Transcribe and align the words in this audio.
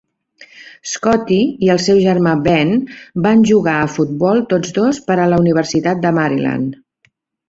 Scotti 0.91 1.35
i 1.65 1.67
el 1.73 1.81
seu 1.87 1.99
germà 2.05 2.31
Ben 2.47 2.71
van 3.25 3.43
jugar 3.49 3.75
a 3.81 3.91
futbol 3.97 4.41
tots 4.55 4.73
dos 4.79 5.01
per 5.11 5.19
a 5.19 5.29
la 5.35 5.39
Universitat 5.45 6.01
de 6.07 6.13
Maryland. 6.21 6.81